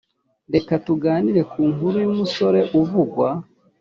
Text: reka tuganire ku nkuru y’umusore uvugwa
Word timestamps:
reka 0.53 0.73
tuganire 0.85 1.41
ku 1.51 1.61
nkuru 1.73 1.97
y’umusore 2.05 2.59
uvugwa 2.79 3.29